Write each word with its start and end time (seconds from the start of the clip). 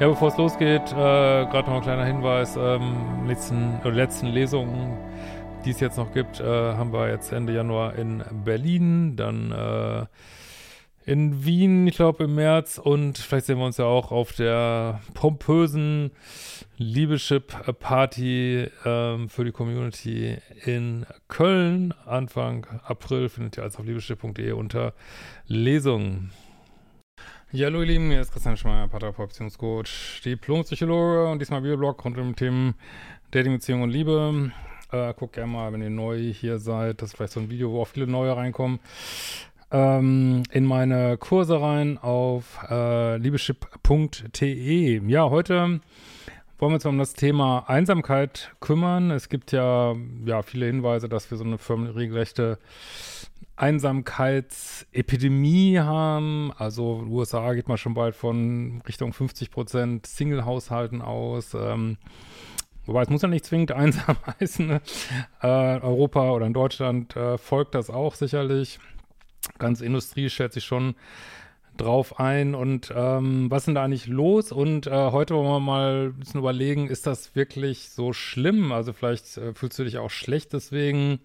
Ja, 0.00 0.06
bevor 0.06 0.28
es 0.28 0.36
losgeht, 0.36 0.92
äh, 0.92 0.94
gerade 0.94 1.68
noch 1.68 1.78
ein 1.78 1.82
kleiner 1.82 2.04
Hinweis, 2.04 2.56
ähm, 2.56 3.26
letzten, 3.26 3.80
äh, 3.84 3.90
letzten 3.90 4.28
Lesungen, 4.28 4.96
die 5.64 5.70
es 5.70 5.80
jetzt 5.80 5.96
noch 5.96 6.12
gibt, 6.12 6.38
äh, 6.38 6.44
haben 6.44 6.92
wir 6.92 7.10
jetzt 7.10 7.32
Ende 7.32 7.52
Januar 7.52 7.96
in 7.96 8.22
Berlin, 8.44 9.16
dann 9.16 9.50
äh, 9.50 10.06
in 11.04 11.44
Wien, 11.44 11.88
ich 11.88 11.96
glaube 11.96 12.24
im 12.24 12.36
März 12.36 12.78
und 12.78 13.18
vielleicht 13.18 13.46
sehen 13.46 13.58
wir 13.58 13.66
uns 13.66 13.78
ja 13.78 13.86
auch 13.86 14.12
auf 14.12 14.34
der 14.34 15.00
pompösen 15.14 16.12
Liebeschip-Party 16.76 18.68
ähm, 18.84 19.28
für 19.28 19.44
die 19.44 19.50
Community 19.52 20.38
in 20.64 21.06
Köln. 21.26 21.92
Anfang 22.06 22.68
April 22.84 23.28
findet 23.28 23.56
ihr 23.56 23.64
alles 23.64 23.76
auf 23.76 23.84
liebeschip.de 23.84 24.52
unter 24.52 24.94
Lesungen. 25.48 26.30
Ja, 27.50 27.68
hallo 27.68 27.80
ihr 27.80 27.86
Lieben, 27.86 28.10
hier 28.10 28.20
ist 28.20 28.30
Christian 28.30 28.58
Schmeier, 28.58 28.88
Paartherapeut, 28.88 29.30
Beziehungscoach, 29.30 30.20
Diplompsychologe 30.22 31.30
und 31.30 31.38
diesmal 31.38 31.62
Videoblog 31.62 32.04
rund 32.04 32.18
um 32.18 32.36
Themen 32.36 32.74
Dating, 33.30 33.54
Beziehung 33.54 33.80
und 33.80 33.88
Liebe. 33.88 34.52
Äh, 34.92 35.14
guckt 35.14 35.32
gerne 35.32 35.50
mal, 35.50 35.72
wenn 35.72 35.80
ihr 35.80 35.88
neu 35.88 36.18
hier 36.30 36.58
seid, 36.58 37.00
das 37.00 37.08
ist 37.08 37.16
vielleicht 37.16 37.32
so 37.32 37.40
ein 37.40 37.48
Video, 37.48 37.72
wo 37.72 37.80
auch 37.80 37.88
viele 37.88 38.06
neue 38.06 38.36
reinkommen, 38.36 38.80
ähm, 39.70 40.42
in 40.52 40.66
meine 40.66 41.16
Kurse 41.16 41.58
rein 41.58 41.96
auf 41.96 42.58
äh, 42.68 43.16
liebeschip.de. 43.16 45.00
Ja, 45.08 45.30
heute 45.30 45.80
wollen 46.58 46.72
wir 46.72 46.76
uns 46.76 46.86
um 46.86 46.98
das 46.98 47.14
Thema 47.14 47.68
Einsamkeit 47.68 48.50
kümmern. 48.60 49.12
Es 49.12 49.28
gibt 49.28 49.52
ja, 49.52 49.94
ja 50.24 50.42
viele 50.42 50.66
Hinweise, 50.66 51.08
dass 51.08 51.30
wir 51.30 51.38
so 51.38 51.44
eine 51.44 51.58
firmenregelrechte 51.58 52.58
Einsamkeitsepidemie 53.54 55.78
haben. 55.78 56.52
Also 56.56 57.04
USA 57.08 57.54
geht 57.54 57.68
man 57.68 57.78
schon 57.78 57.94
bald 57.94 58.16
von 58.16 58.82
Richtung 58.86 59.12
50 59.12 59.52
Prozent 59.52 60.06
Single-Haushalten 60.06 61.00
aus. 61.00 61.54
Ähm, 61.54 61.96
wobei 62.86 63.02
es 63.02 63.08
muss 63.08 63.22
ja 63.22 63.28
nicht 63.28 63.46
zwingend 63.46 63.70
einsam 63.72 64.16
heißen. 64.40 64.66
Ne? 64.66 64.80
Äh, 65.40 65.46
Europa 65.46 66.32
oder 66.32 66.46
in 66.46 66.54
Deutschland 66.54 67.14
äh, 67.16 67.38
folgt 67.38 67.76
das 67.76 67.88
auch 67.88 68.16
sicherlich. 68.16 68.80
Ganze 69.58 69.86
Industrie 69.86 70.28
stellt 70.28 70.52
sich 70.52 70.64
schon 70.64 70.96
drauf 71.80 72.20
ein 72.20 72.54
und 72.54 72.92
ähm, 72.94 73.50
was 73.50 73.62
ist 73.62 73.66
denn 73.66 73.74
da 73.74 73.84
eigentlich 73.84 74.06
los? 74.06 74.52
Und 74.52 74.86
äh, 74.86 75.10
heute 75.10 75.34
wollen 75.34 75.46
wir 75.46 75.60
mal 75.60 76.06
ein 76.08 76.18
bisschen 76.18 76.40
überlegen, 76.40 76.88
ist 76.88 77.06
das 77.06 77.34
wirklich 77.34 77.90
so 77.90 78.12
schlimm? 78.12 78.72
Also 78.72 78.92
vielleicht 78.92 79.36
äh, 79.36 79.54
fühlst 79.54 79.78
du 79.78 79.84
dich 79.84 79.98
auch 79.98 80.10
schlecht 80.10 80.52
deswegen 80.52 81.20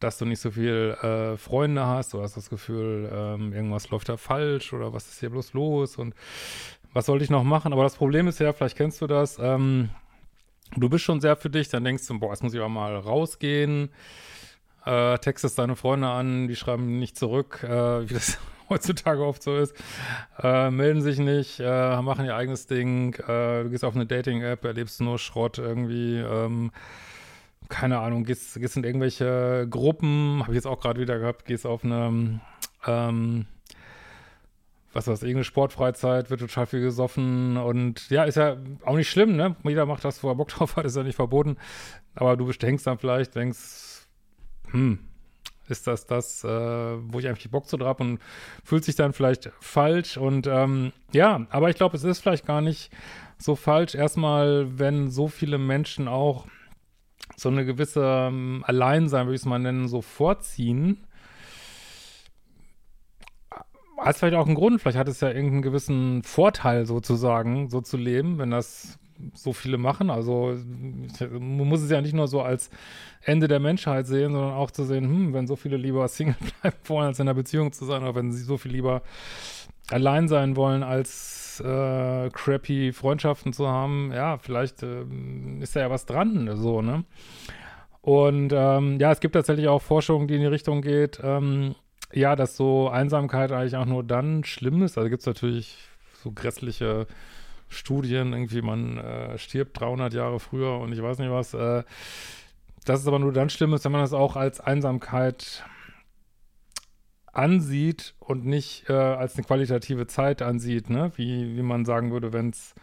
dass 0.00 0.18
du 0.18 0.24
nicht 0.24 0.40
so 0.40 0.50
viel 0.50 0.96
äh, 1.02 1.36
Freunde 1.36 1.84
hast, 1.86 2.14
du 2.14 2.22
hast 2.22 2.36
das 2.36 2.50
Gefühl, 2.50 3.10
ähm, 3.12 3.52
irgendwas 3.52 3.90
läuft 3.90 4.08
da 4.08 4.16
falsch 4.16 4.72
oder 4.72 4.92
was 4.92 5.08
ist 5.08 5.20
hier 5.20 5.30
bloß 5.30 5.52
los 5.54 5.96
und 5.96 6.14
was 6.92 7.06
sollte 7.06 7.24
ich 7.24 7.30
noch 7.30 7.44
machen? 7.44 7.72
Aber 7.72 7.82
das 7.82 7.96
Problem 7.96 8.28
ist 8.28 8.38
ja, 8.38 8.52
vielleicht 8.52 8.76
kennst 8.76 9.00
du 9.00 9.06
das, 9.06 9.38
ähm, 9.40 9.90
du 10.76 10.88
bist 10.88 11.04
schon 11.04 11.20
sehr 11.20 11.36
für 11.36 11.50
dich, 11.50 11.68
dann 11.68 11.84
denkst 11.84 12.06
du, 12.06 12.18
boah, 12.18 12.30
jetzt 12.30 12.42
muss 12.42 12.54
ich 12.54 12.60
auch 12.60 12.68
mal 12.68 12.96
rausgehen, 12.96 13.90
äh, 14.84 15.18
textest 15.18 15.58
deine 15.58 15.76
Freunde 15.76 16.08
an, 16.08 16.48
die 16.48 16.56
schreiben 16.56 16.98
nicht 16.98 17.16
zurück, 17.16 17.62
äh, 17.64 18.08
wie 18.08 18.14
das 18.14 18.38
heutzutage 18.68 19.24
oft 19.24 19.42
so 19.42 19.56
ist, 19.56 19.74
äh, 20.42 20.70
melden 20.70 21.02
sich 21.02 21.18
nicht, 21.18 21.60
äh, 21.60 22.00
machen 22.02 22.24
ihr 22.24 22.36
eigenes 22.36 22.66
Ding, 22.66 23.14
äh, 23.14 23.64
du 23.64 23.70
gehst 23.70 23.84
auf 23.84 23.94
eine 23.94 24.06
Dating-App, 24.06 24.64
erlebst 24.64 25.00
nur 25.00 25.18
Schrott 25.18 25.58
irgendwie, 25.58 26.18
ähm, 26.18 26.70
keine 27.68 27.98
Ahnung, 27.98 28.24
gehst, 28.24 28.58
gehst 28.60 28.76
in 28.76 28.84
irgendwelche 28.84 29.66
Gruppen, 29.68 30.40
habe 30.42 30.52
ich 30.52 30.56
jetzt 30.56 30.66
auch 30.66 30.80
gerade 30.80 31.00
wieder 31.00 31.18
gehabt, 31.18 31.44
gehst 31.44 31.66
auf 31.66 31.84
eine, 31.84 32.40
ähm, 32.86 33.46
was 34.92 35.06
weiß 35.06 35.22
ich, 35.22 35.34
eine 35.34 35.44
Sportfreizeit, 35.44 36.30
wird 36.30 36.40
total 36.40 36.66
viel 36.66 36.80
gesoffen 36.80 37.56
und 37.56 38.08
ja, 38.10 38.24
ist 38.24 38.36
ja 38.36 38.56
auch 38.84 38.96
nicht 38.96 39.10
schlimm, 39.10 39.36
ne? 39.36 39.54
Jeder 39.64 39.86
macht 39.86 40.04
das, 40.04 40.22
wo 40.22 40.30
er 40.30 40.34
Bock 40.34 40.48
drauf 40.48 40.76
hat, 40.76 40.86
ist 40.86 40.96
ja 40.96 41.02
nicht 41.02 41.16
verboten. 41.16 41.56
Aber 42.14 42.36
du 42.36 42.50
denkst 42.50 42.84
dann 42.84 42.98
vielleicht, 42.98 43.34
denkst, 43.34 44.06
hm, 44.70 44.98
ist 45.70 45.86
das 45.86 46.06
das, 46.06 46.44
äh, 46.44 46.48
wo 46.48 47.18
ich 47.18 47.28
eigentlich 47.28 47.50
Bock 47.50 47.66
zu 47.66 47.76
drauf 47.76 48.00
und 48.00 48.18
fühlt 48.64 48.84
sich 48.84 48.96
dann 48.96 49.12
vielleicht 49.12 49.50
falsch 49.60 50.16
und 50.16 50.46
ähm, 50.46 50.92
ja, 51.12 51.46
aber 51.50 51.70
ich 51.70 51.76
glaube, 51.76 51.96
es 51.96 52.04
ist 52.04 52.20
vielleicht 52.20 52.46
gar 52.46 52.60
nicht 52.60 52.90
so 53.38 53.56
falsch. 53.56 53.94
Erstmal, 53.94 54.78
wenn 54.78 55.10
so 55.10 55.28
viele 55.28 55.58
Menschen 55.58 56.08
auch 56.08 56.46
so 57.36 57.48
eine 57.48 57.64
gewisse 57.64 58.28
ähm, 58.28 58.64
Alleinsein, 58.66 59.26
würde 59.26 59.36
ich 59.36 59.42
es 59.42 59.46
mal 59.46 59.58
nennen, 59.58 59.88
so 59.88 60.02
vorziehen, 60.02 61.06
hat 63.98 64.16
vielleicht 64.16 64.36
auch 64.36 64.46
einen 64.46 64.54
Grund. 64.54 64.80
Vielleicht 64.80 64.98
hat 64.98 65.08
es 65.08 65.20
ja 65.20 65.28
irgendeinen 65.28 65.62
gewissen 65.62 66.22
Vorteil 66.22 66.86
sozusagen, 66.86 67.68
so 67.68 67.80
zu 67.80 67.96
leben, 67.96 68.38
wenn 68.38 68.50
das 68.50 68.98
so 69.34 69.52
viele 69.52 69.78
machen. 69.78 70.10
Also 70.10 70.56
man 71.30 71.68
muss 71.68 71.82
es 71.82 71.90
ja 71.90 72.00
nicht 72.00 72.14
nur 72.14 72.28
so 72.28 72.40
als 72.42 72.70
Ende 73.22 73.48
der 73.48 73.60
Menschheit 73.60 74.06
sehen, 74.06 74.32
sondern 74.32 74.52
auch 74.54 74.70
zu 74.70 74.84
sehen, 74.84 75.04
hm, 75.04 75.32
wenn 75.32 75.46
so 75.46 75.56
viele 75.56 75.76
lieber 75.76 76.06
Single 76.08 76.36
bleiben 76.62 76.76
wollen, 76.86 77.06
als 77.06 77.18
in 77.18 77.28
einer 77.28 77.34
Beziehung 77.34 77.72
zu 77.72 77.84
sein, 77.84 78.02
oder 78.02 78.14
wenn 78.14 78.32
sie 78.32 78.42
so 78.42 78.56
viel 78.56 78.72
lieber 78.72 79.02
allein 79.90 80.28
sein 80.28 80.56
wollen, 80.56 80.82
als 80.82 81.60
äh, 81.64 82.30
crappy 82.30 82.92
Freundschaften 82.92 83.52
zu 83.52 83.68
haben, 83.68 84.12
ja, 84.14 84.38
vielleicht 84.38 84.82
äh, 84.82 85.04
ist 85.60 85.74
da 85.74 85.80
ja 85.80 85.90
was 85.90 86.06
dran, 86.06 86.56
so, 86.56 86.82
ne? 86.82 87.04
Und 88.00 88.52
ähm, 88.54 88.98
ja, 89.00 89.12
es 89.12 89.20
gibt 89.20 89.34
tatsächlich 89.34 89.68
auch 89.68 89.82
Forschung, 89.82 90.28
die 90.28 90.36
in 90.36 90.40
die 90.40 90.46
Richtung 90.46 90.82
geht, 90.82 91.20
ähm, 91.22 91.74
ja, 92.12 92.36
dass 92.36 92.56
so 92.56 92.88
Einsamkeit 92.88 93.52
eigentlich 93.52 93.76
auch 93.76 93.84
nur 93.84 94.02
dann 94.02 94.44
schlimm 94.44 94.82
ist. 94.82 94.96
Also 94.96 95.10
gibt 95.10 95.20
es 95.20 95.26
natürlich 95.26 95.76
so 96.22 96.32
grässliche 96.32 97.06
Studien, 97.68 98.32
irgendwie 98.32 98.62
man 98.62 98.98
äh, 98.98 99.38
stirbt 99.38 99.80
300 99.80 100.14
Jahre 100.14 100.40
früher 100.40 100.78
und 100.78 100.92
ich 100.92 101.02
weiß 101.02 101.18
nicht 101.18 101.30
was. 101.30 101.54
Äh, 101.54 101.84
dass 102.84 103.00
es 103.00 103.06
aber 103.06 103.18
nur 103.18 103.32
dann 103.32 103.50
schlimm 103.50 103.74
ist, 103.74 103.84
wenn 103.84 103.92
man 103.92 104.00
das 104.00 104.12
auch 104.12 104.36
als 104.36 104.60
Einsamkeit 104.60 105.64
ansieht 107.32 108.14
und 108.18 108.46
nicht 108.46 108.88
äh, 108.88 108.94
als 108.94 109.36
eine 109.36 109.44
qualitative 109.44 110.06
Zeit 110.06 110.42
ansieht, 110.42 110.90
ne? 110.90 111.12
Wie, 111.16 111.56
wie 111.56 111.62
man 111.62 111.84
sagen 111.84 112.10
würde, 112.10 112.32
wenn 112.32 112.50
es, 112.50 112.74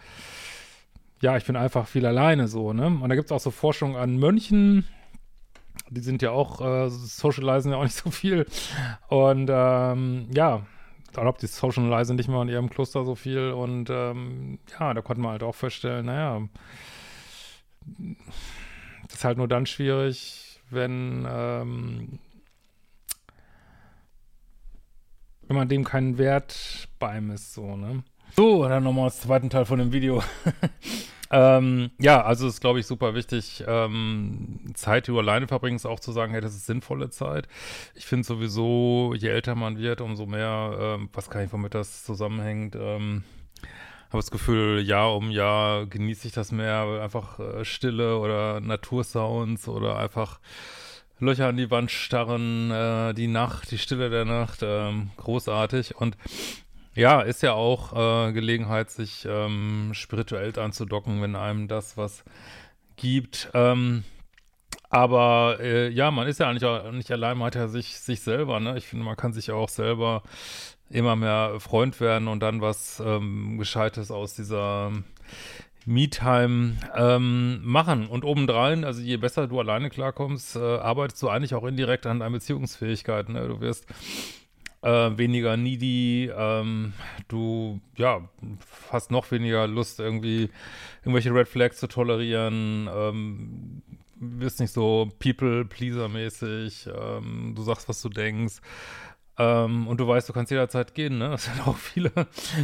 ja, 1.21 1.35
ich 1.37 1.45
bin 1.45 1.55
einfach 1.55 1.87
viel 1.87 2.05
alleine 2.05 2.47
so, 2.47 2.71
ne? 2.71 2.87
Und 2.87 3.09
da 3.09 3.15
gibt 3.15 3.25
es 3.25 3.31
auch 3.31 3.39
so 3.39 3.51
Forschung 3.51 3.97
an 3.97 4.17
Mönchen, 4.17 4.85
die 5.89 6.01
sind 6.01 6.21
ja 6.21 6.31
auch, 6.31 6.61
äh, 6.61 6.89
socialisen 6.89 7.71
ja 7.71 7.77
auch 7.77 7.83
nicht 7.83 7.95
so 7.95 8.11
viel. 8.11 8.45
Und 9.07 9.49
ähm, 9.51 10.27
ja, 10.33 10.65
glaube, 11.21 11.39
die 11.39 11.47
socialisen 11.47 12.15
nicht 12.15 12.29
mal 12.29 12.41
in 12.43 12.49
ihrem 12.49 12.69
Kloster 12.69 13.03
so 13.03 13.15
viel. 13.15 13.51
Und 13.51 13.89
ähm, 13.89 14.59
ja, 14.79 14.93
da 14.93 15.01
konnte 15.01 15.21
man 15.21 15.31
halt 15.31 15.43
auch 15.43 15.55
feststellen, 15.55 16.05
naja, 16.05 16.47
das 19.03 19.15
ist 19.15 19.23
halt 19.25 19.37
nur 19.37 19.47
dann 19.47 19.65
schwierig, 19.65 20.59
wenn 20.69 21.27
ähm, 21.29 22.19
wenn 25.47 25.57
man 25.57 25.69
dem 25.69 25.83
keinen 25.83 26.17
Wert 26.17 26.87
beimisst, 26.99 27.53
so, 27.53 27.75
ne? 27.75 28.03
So, 28.35 28.67
dann 28.67 28.83
nochmal 28.83 29.05
das 29.05 29.21
zweiten 29.21 29.49
Teil 29.49 29.65
von 29.65 29.79
dem 29.79 29.91
Video. 29.93 30.21
ähm, 31.31 31.91
ja, 31.99 32.21
also 32.23 32.47
ist, 32.47 32.61
glaube 32.61 32.79
ich, 32.79 32.85
super 32.85 33.15
wichtig, 33.15 33.63
ähm, 33.67 34.59
Zeit, 34.73 35.07
die 35.07 35.11
du 35.11 35.19
alleine 35.19 35.47
verbringst, 35.47 35.85
auch 35.85 35.99
zu 35.99 36.11
sagen, 36.11 36.31
hey, 36.33 36.41
das 36.41 36.55
ist 36.55 36.65
sinnvolle 36.65 37.09
Zeit. 37.09 37.47
Ich 37.95 38.05
finde 38.05 38.25
sowieso, 38.25 39.13
je 39.17 39.29
älter 39.29 39.55
man 39.55 39.77
wird, 39.77 40.01
umso 40.01 40.25
mehr, 40.25 40.77
ähm, 40.79 41.09
was 41.13 41.29
kann 41.29 41.43
ich 41.43 41.51
womit 41.51 41.73
das 41.73 42.03
zusammenhängt, 42.03 42.75
ähm, 42.75 43.23
habe 44.09 44.19
das 44.19 44.31
Gefühl, 44.31 44.81
Jahr 44.81 45.15
um 45.15 45.31
Jahr 45.31 45.85
genieße 45.85 46.27
ich 46.27 46.33
das 46.33 46.51
mehr, 46.51 47.01
einfach 47.01 47.39
äh, 47.39 47.65
Stille 47.65 48.17
oder 48.19 48.61
Natursounds 48.61 49.67
oder 49.67 49.97
einfach 49.97 50.39
Löcher 51.19 51.47
an 51.47 51.57
die 51.57 51.71
Wand 51.71 51.91
starren, 51.91 52.71
äh, 52.71 53.13
die 53.13 53.27
Nacht, 53.27 53.71
die 53.71 53.77
Stille 53.77 54.09
der 54.09 54.25
Nacht, 54.25 54.59
ähm, 54.63 55.11
großartig. 55.17 55.95
Und 55.95 56.17
ja, 56.95 57.21
ist 57.21 57.43
ja 57.43 57.53
auch 57.53 57.93
äh, 58.27 58.31
Gelegenheit, 58.33 58.89
sich 58.89 59.27
ähm, 59.29 59.91
spirituell 59.93 60.57
anzudocken, 60.57 61.21
wenn 61.21 61.35
einem 61.35 61.67
das, 61.67 61.97
was 61.97 62.23
gibt. 62.95 63.49
Ähm, 63.53 64.03
aber 64.89 65.57
äh, 65.59 65.89
ja, 65.89 66.11
man 66.11 66.27
ist 66.27 66.39
ja 66.39 66.49
eigentlich 66.49 66.65
auch 66.65 66.91
nicht 66.91 67.11
allein, 67.11 67.37
man 67.37 67.47
hat 67.47 67.55
ja 67.55 67.67
sich, 67.67 67.99
sich 67.99 68.21
selber, 68.21 68.59
ne? 68.59 68.77
Ich 68.77 68.87
finde, 68.87 69.03
man 69.03 69.17
kann 69.17 69.33
sich 69.33 69.51
auch 69.51 69.69
selber 69.69 70.23
immer 70.89 71.15
mehr 71.15 71.59
Freund 71.59 71.99
werden 71.99 72.27
und 72.27 72.39
dann 72.39 72.61
was 72.61 73.01
ähm, 73.05 73.57
Gescheites 73.57 74.11
aus 74.11 74.35
dieser 74.35 74.91
Me-Time 75.85 76.77
ähm, 76.95 77.59
machen. 77.63 78.07
Und 78.07 78.23
obendrein, 78.23 78.83
also 78.83 79.01
je 79.01 79.17
besser 79.17 79.47
du 79.47 79.59
alleine 79.59 79.89
klarkommst, 79.89 80.55
äh, 80.55 80.59
arbeitest 80.59 81.21
du 81.21 81.29
eigentlich 81.29 81.55
auch 81.55 81.65
indirekt 81.65 82.05
an 82.05 82.19
deiner 82.19 82.31
Beziehungsfähigkeit. 82.31 83.29
Ne? 83.29 83.47
Du 83.47 83.61
wirst 83.61 83.85
äh, 84.85 85.17
weniger 85.17 85.57
needy, 85.57 86.31
ähm, 86.35 86.93
du, 87.27 87.81
ja, 87.97 88.21
hast 88.91 89.09
noch 89.09 89.31
weniger 89.31 89.65
Lust, 89.65 89.99
irgendwie 89.99 90.51
irgendwelche 91.01 91.33
Red 91.33 91.47
Flags 91.47 91.77
zu 91.77 91.87
tolerieren, 91.87 92.87
ähm, 92.93 93.81
bist 94.15 94.59
nicht 94.59 94.71
so 94.71 95.11
People-Pleaser-mäßig, 95.19 96.87
ähm, 96.95 97.53
du 97.55 97.63
sagst, 97.63 97.89
was 97.89 98.01
du 98.03 98.09
denkst. 98.09 98.61
Ähm, 99.37 99.87
und 99.87 99.99
du 99.99 100.07
weißt, 100.07 100.29
du 100.29 100.33
kannst 100.33 100.51
jederzeit 100.51 100.93
gehen, 100.93 101.17
ne? 101.17 101.29
Das 101.29 101.49
hat 101.49 101.67
auch 101.67 101.77
viele, 101.77 102.11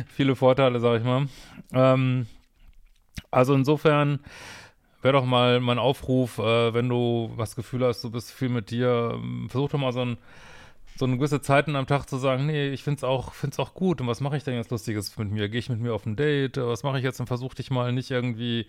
viele 0.08 0.36
Vorteile, 0.36 0.80
sag 0.80 1.00
ich 1.00 1.04
mal. 1.04 1.28
Ähm, 1.74 2.28
also 3.32 3.56
insofern 3.56 4.20
wäre 5.02 5.14
doch 5.14 5.26
mal 5.26 5.60
mein 5.60 5.80
Aufruf, 5.80 6.38
äh, 6.38 6.74
wenn 6.74 6.88
du 6.88 7.32
was 7.36 7.56
Gefühl 7.56 7.84
hast, 7.84 8.04
du 8.04 8.12
bist 8.12 8.32
viel 8.32 8.50
mit 8.50 8.70
dir, 8.70 9.12
ähm, 9.16 9.50
versuch 9.50 9.72
doch 9.72 9.80
mal 9.80 9.92
so 9.92 10.02
ein 10.06 10.18
so 10.98 11.06
eine 11.06 11.18
gewisse 11.18 11.42
Zeiten 11.42 11.76
am 11.76 11.88
Tag 11.88 12.08
zu 12.08 12.18
sagen, 12.18 12.46
nee, 12.46 12.70
ich 12.70 12.84
find's 12.84 13.04
auch, 13.04 13.34
find's 13.34 13.60
auch 13.60 13.74
gut 13.74 14.02
und 14.02 14.08
was 14.08 14.22
mache 14.22 14.38
ich 14.38 14.44
denn 14.44 14.56
jetzt 14.56 14.72
Lustiges 14.72 15.18
mit 15.18 15.32
mir? 15.32 15.50
Gehe 15.50 15.60
ich 15.60 15.70
mit 15.70 15.80
mir 15.80 15.94
auf 15.94 16.06
ein 16.06 16.16
Date? 16.16 16.58
Was 16.58 16.84
mache 16.84 16.98
ich 16.98 17.04
jetzt 17.04 17.20
und 17.20 17.28
versuch 17.28 17.54
dich 17.54 17.72
mal 17.72 17.92
nicht 17.92 18.12
irgendwie 18.12 18.68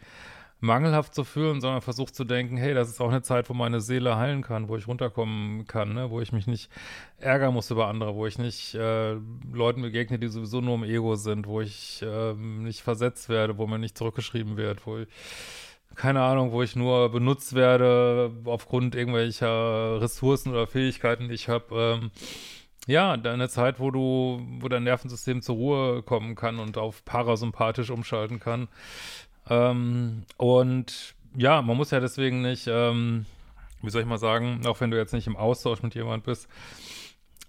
mangelhaft 0.62 1.12
zu 1.12 1.24
fühlen, 1.24 1.60
sondern 1.60 1.82
versuch 1.82 2.12
zu 2.12 2.24
denken, 2.24 2.56
hey, 2.56 2.72
das 2.72 2.88
ist 2.88 3.00
auch 3.00 3.10
eine 3.10 3.22
Zeit, 3.22 3.50
wo 3.50 3.54
meine 3.54 3.80
Seele 3.80 4.16
heilen 4.16 4.42
kann, 4.42 4.68
wo 4.68 4.76
ich 4.76 4.86
runterkommen 4.86 5.66
kann, 5.66 5.92
ne? 5.92 6.10
wo 6.10 6.20
ich 6.20 6.30
mich 6.30 6.46
nicht 6.46 6.70
ärgern 7.18 7.52
muss 7.52 7.70
über 7.72 7.88
andere, 7.88 8.14
wo 8.14 8.28
ich 8.28 8.38
nicht 8.38 8.76
äh, 8.76 9.16
Leuten 9.52 9.82
begegne, 9.82 10.20
die 10.20 10.28
sowieso 10.28 10.60
nur 10.60 10.76
im 10.76 10.84
Ego 10.84 11.16
sind, 11.16 11.48
wo 11.48 11.60
ich 11.60 12.00
äh, 12.02 12.34
nicht 12.34 12.80
versetzt 12.80 13.28
werde, 13.28 13.58
wo 13.58 13.66
mir 13.66 13.80
nicht 13.80 13.98
zurückgeschrieben 13.98 14.56
wird, 14.56 14.86
wo 14.86 14.98
ich 14.98 15.08
keine 15.94 16.22
Ahnung, 16.22 16.52
wo 16.52 16.62
ich 16.62 16.76
nur 16.76 17.10
benutzt 17.10 17.54
werde 17.54 18.32
aufgrund 18.44 18.94
irgendwelcher 18.94 20.00
Ressourcen 20.00 20.50
oder 20.50 20.66
Fähigkeiten, 20.66 21.28
die 21.28 21.34
ich 21.34 21.48
habe. 21.48 22.00
Ähm, 22.02 22.10
ja, 22.86 23.12
eine 23.12 23.48
Zeit, 23.48 23.78
wo 23.78 23.90
du, 23.90 24.44
wo 24.60 24.68
dein 24.68 24.82
Nervensystem 24.82 25.40
zur 25.40 25.56
Ruhe 25.56 26.02
kommen 26.02 26.34
kann 26.34 26.58
und 26.58 26.78
auf 26.78 27.04
parasympathisch 27.04 27.90
umschalten 27.90 28.40
kann. 28.40 28.68
Ähm, 29.48 30.24
und 30.36 31.14
ja, 31.36 31.62
man 31.62 31.76
muss 31.76 31.90
ja 31.92 32.00
deswegen 32.00 32.42
nicht, 32.42 32.66
ähm, 32.66 33.26
wie 33.82 33.90
soll 33.90 34.02
ich 34.02 34.08
mal 34.08 34.18
sagen, 34.18 34.66
auch 34.66 34.80
wenn 34.80 34.90
du 34.90 34.96
jetzt 34.96 35.12
nicht 35.12 35.26
im 35.26 35.36
Austausch 35.36 35.82
mit 35.82 35.94
jemand 35.94 36.24
bist, 36.24 36.48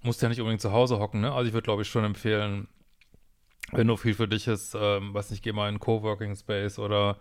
musst 0.03 0.21
du 0.21 0.25
ja 0.25 0.29
nicht 0.29 0.39
unbedingt 0.39 0.61
zu 0.61 0.71
Hause 0.71 0.99
hocken, 0.99 1.21
ne? 1.21 1.31
Also 1.31 1.47
ich 1.47 1.53
würde, 1.53 1.65
glaube 1.65 1.81
ich, 1.81 1.87
schon 1.87 2.03
empfehlen, 2.03 2.67
wenn 3.71 3.87
du 3.87 3.97
viel 3.97 4.13
für 4.13 4.27
dich 4.27 4.47
ist, 4.47 4.75
ähm, 4.79 5.13
weiß 5.13 5.31
nicht, 5.31 5.43
geh 5.43 5.51
mal 5.51 5.63
in 5.63 5.69
einen 5.69 5.79
Coworking 5.79 6.35
Space 6.35 6.77
oder 6.77 7.17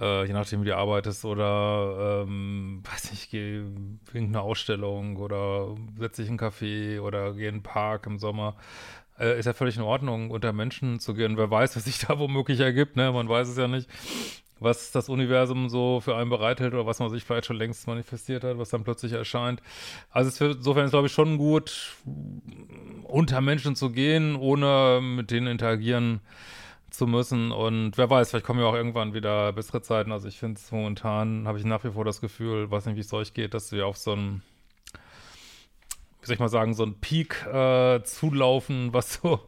äh, 0.00 0.24
je 0.24 0.32
nachdem, 0.32 0.62
wie 0.62 0.66
du 0.66 0.76
arbeitest, 0.76 1.24
oder 1.24 2.24
ähm, 2.26 2.82
weiß 2.90 3.10
nicht, 3.10 3.30
geh 3.30 3.58
in 3.58 4.00
irgendeine 4.12 4.42
Ausstellung 4.42 5.16
oder 5.16 5.76
setz 5.98 6.16
dich 6.16 6.28
in 6.28 6.38
einen 6.38 6.50
Café 6.50 7.00
oder 7.00 7.34
geh 7.34 7.46
in 7.46 7.54
einen 7.54 7.62
Park 7.62 8.06
im 8.06 8.18
Sommer. 8.18 8.56
Äh, 9.18 9.38
ist 9.38 9.46
ja 9.46 9.52
völlig 9.52 9.76
in 9.76 9.82
Ordnung, 9.82 10.30
unter 10.30 10.52
Menschen 10.52 10.98
zu 10.98 11.14
gehen. 11.14 11.36
Wer 11.36 11.50
weiß, 11.50 11.76
was 11.76 11.84
sich 11.84 11.98
da 11.98 12.18
womöglich 12.18 12.60
ergibt, 12.60 12.96
ne? 12.96 13.12
Man 13.12 13.28
weiß 13.28 13.48
es 13.48 13.56
ja 13.56 13.68
nicht 13.68 13.88
was 14.60 14.92
das 14.92 15.08
Universum 15.08 15.68
so 15.68 16.00
für 16.00 16.16
einen 16.16 16.30
bereithält 16.30 16.74
oder 16.74 16.86
was 16.86 16.98
man 16.98 17.08
sich 17.10 17.24
vielleicht 17.24 17.46
schon 17.46 17.56
längst 17.56 17.86
manifestiert 17.86 18.44
hat, 18.44 18.58
was 18.58 18.68
dann 18.68 18.84
plötzlich 18.84 19.12
erscheint. 19.12 19.62
Also 20.10 20.44
insofern 20.44 20.84
ist, 20.84 20.90
glaube 20.90 21.06
ich, 21.06 21.12
schon 21.12 21.38
gut, 21.38 21.96
unter 23.04 23.40
Menschen 23.40 23.74
zu 23.74 23.90
gehen, 23.90 24.36
ohne 24.36 25.00
mit 25.02 25.30
denen 25.30 25.46
interagieren 25.46 26.20
zu 26.90 27.06
müssen. 27.06 27.52
Und 27.52 27.96
wer 27.96 28.10
weiß, 28.10 28.30
vielleicht 28.30 28.46
kommen 28.46 28.60
ja 28.60 28.66
auch 28.66 28.74
irgendwann 28.74 29.14
wieder 29.14 29.52
bessere 29.52 29.82
Zeiten. 29.82 30.12
Also 30.12 30.28
ich 30.28 30.38
finde 30.38 30.58
es 30.58 30.70
momentan, 30.72 31.46
habe 31.46 31.58
ich 31.58 31.64
nach 31.64 31.84
wie 31.84 31.90
vor 31.90 32.04
das 32.04 32.20
Gefühl, 32.20 32.70
weiß 32.70 32.86
nicht, 32.86 32.96
wie 32.96 33.00
es 33.00 33.12
euch 33.12 33.34
geht, 33.34 33.54
dass 33.54 33.72
wir 33.72 33.86
auf 33.86 33.96
so 33.96 34.12
einen, 34.12 34.42
wie 36.20 36.26
soll 36.26 36.34
ich 36.34 36.40
mal 36.40 36.48
sagen, 36.48 36.74
so 36.74 36.82
einen 36.82 37.00
Peak 37.00 37.46
äh, 37.46 38.02
zulaufen, 38.02 38.88
was 38.92 39.14
so 39.14 39.40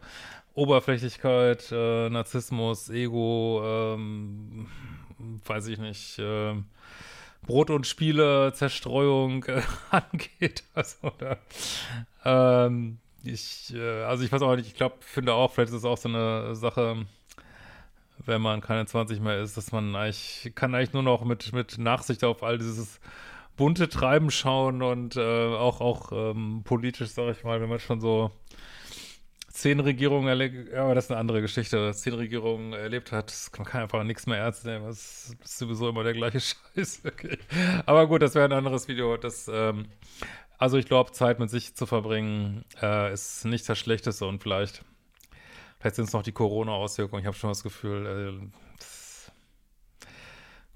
Oberflächlichkeit, 0.55 1.71
äh, 1.73 2.11
Narzissmus, 2.11 2.91
Ego, 2.91 3.63
ähm, 3.65 4.67
weiß 5.45 5.69
ich 5.69 5.79
nicht, 5.79 6.19
äh, 6.19 6.55
Brot 7.47 7.71
und 7.71 7.87
Spiele, 7.87 8.53
Zerstreuung 8.55 9.45
äh, 9.45 9.63
angeht. 9.91 10.65
Also, 10.75 10.97
oder, 11.03 11.39
ähm, 12.25 12.99
ich, 13.25 13.75
äh, 13.75 14.03
also 14.03 14.25
ich 14.25 14.33
weiß 14.33 14.43
auch 14.43 14.55
nicht, 14.57 14.67
ich 14.67 14.75
glaube, 14.75 14.97
finde 15.01 15.35
auch, 15.35 15.53
vielleicht 15.53 15.71
ist 15.71 15.79
es 15.79 15.85
auch 15.85 15.97
so 15.97 16.09
eine 16.09 16.55
Sache, 16.55 17.07
wenn 18.19 18.43
man 18.43 18.61
keine 18.61 18.87
20 18.87 19.21
mehr 19.21 19.41
ist, 19.41 19.57
dass 19.57 19.73
man 19.73 19.95
eigentlich, 19.97 20.53
kann 20.55 20.75
eigentlich 20.75 20.93
nur 20.93 21.03
noch 21.03 21.25
mit, 21.25 21.53
mit 21.53 21.79
Nachsicht 21.79 22.25
auf 22.25 22.43
all 22.43 22.59
dieses 22.59 23.01
bunte 23.57 23.89
Treiben 23.89 24.31
schauen 24.31 24.83
und 24.83 25.17
äh, 25.17 25.21
auch, 25.21 25.81
auch 25.81 26.13
ähm, 26.13 26.63
politisch, 26.65 27.11
sage 27.11 27.33
ich 27.33 27.45
mal, 27.45 27.61
wenn 27.61 27.69
man 27.69 27.81
schon 27.81 28.01
so 28.01 28.31
zehn 29.49 29.81
Regierungen 29.81 30.29
erlebt, 30.29 30.73
ja, 30.73 30.85
aber 30.85 30.95
das 30.95 31.05
ist 31.05 31.11
eine 31.11 31.21
andere 31.21 31.43
Geschichte, 31.43 31.93
zehn 31.93 32.15
Regierungen 32.15 32.73
erlebt 32.73 33.13
hat, 33.13 33.33
man 33.59 33.67
kann 33.67 33.83
einfach 33.83 34.03
nichts 34.03 34.27
mehr 34.27 34.39
ernst 34.39 34.65
nehmen, 34.65 34.87
das 34.87 35.37
ist 35.45 35.59
sowieso 35.59 35.89
immer 35.91 36.05
der 36.05 36.15
gleiche 36.15 36.41
Scheiß. 36.75 37.03
Okay. 37.07 37.39
Aber 37.85 38.07
gut, 38.07 38.23
das 38.23 38.35
wäre 38.35 38.47
ein 38.47 38.53
anderes 38.53 38.89
Video. 38.89 39.17
Das, 39.19 39.49
ähm, 39.53 39.87
also 40.59 40.79
ich 40.79 40.87
glaube, 40.87 41.13
Zeit 41.13 41.39
mit 41.39 41.51
sich 41.51 41.75
zu 41.75 41.87
verbringen 41.87 42.65
äh, 42.81 43.13
ist 43.13 43.45
nicht 43.45 43.69
das 43.69 43.79
Schlechteste 43.79 44.27
und 44.27 44.43
vielleicht 44.43 44.85
Vielleicht 45.83 45.97
sind 45.97 46.05
es 46.05 46.13
noch 46.13 46.23
die 46.23 46.31
Corona-Auswirkungen. 46.31 47.23
Ich 47.23 47.27
habe 47.27 47.37
schon 47.37 47.51
das 47.51 47.65
Gefühl, 47.65 48.07
äh, 48.07 48.87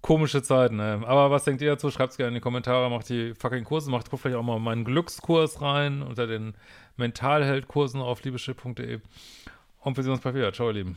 komische 0.00 0.43
Zeiten. 0.43 0.76
Ne? 0.79 1.00
Aber 1.06 1.31
was 1.31 1.44
denkt 1.44 1.62
ihr 1.62 1.70
dazu? 1.70 1.93
Schreibt 1.93 2.11
es 2.11 2.17
gerne 2.17 2.31
in 2.31 2.35
die 2.35 2.41
Kommentare. 2.41 2.91
Macht 2.91 3.08
die 3.08 3.32
fucking 3.38 3.62
Kurse. 3.62 3.88
Macht 3.88 4.11
guckt 4.11 4.23
vielleicht 4.23 4.37
auch 4.37 4.43
mal 4.43 4.58
meinen 4.58 4.85
Glückskurs 4.85 5.62
rein 5.62 6.03
unter 6.03 6.26
den 6.26 6.55
Mentalheldkursen 6.97 8.00
auf 8.00 8.25
liebeschiff.de. 8.25 8.99
Und 9.79 9.97
wir 9.97 10.03
sehen 10.03 10.12
uns 10.12 10.23
bald 10.23 10.35
wieder. 10.35 10.53
Ciao, 10.53 10.70
ihr 10.70 10.75
Lieben. 10.75 10.97